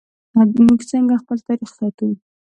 [0.65, 2.07] موږ څنګه خپل تاریخ ساتو؟